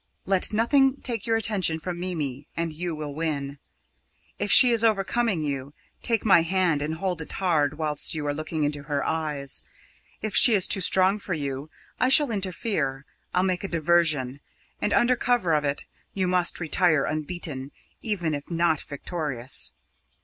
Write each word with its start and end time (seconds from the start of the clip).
Let 0.25 0.51
nothing 0.51 0.99
take 1.01 1.27
your 1.27 1.37
attention 1.37 1.77
from 1.79 1.99
Mimi, 1.99 2.47
and 2.57 2.73
you 2.73 2.95
will 2.95 3.13
win. 3.13 3.59
If 4.39 4.51
she 4.51 4.71
is 4.71 4.83
overcoming 4.83 5.43
you, 5.43 5.75
take 6.01 6.25
my 6.25 6.41
hand 6.41 6.81
and 6.81 6.95
hold 6.95 7.21
it 7.21 7.33
hard 7.33 7.77
whilst 7.77 8.15
you 8.15 8.25
are 8.25 8.33
looking 8.33 8.63
into 8.63 8.81
her 8.81 9.03
eyes. 9.05 9.61
If 10.19 10.35
she 10.35 10.55
is 10.55 10.67
too 10.67 10.81
strong 10.81 11.19
for 11.19 11.35
you, 11.35 11.69
I 11.99 12.09
shall 12.09 12.31
interfere. 12.31 13.05
I'll 13.31 13.43
make 13.43 13.63
a 13.63 13.67
diversion, 13.67 14.39
and 14.81 14.91
under 14.91 15.15
cover 15.15 15.53
of 15.53 15.63
it 15.65 15.83
you 16.15 16.27
must 16.27 16.59
retire 16.59 17.05
unbeaten, 17.05 17.71
even 18.01 18.33
if 18.33 18.49
not 18.49 18.81
victorious. 18.81 19.71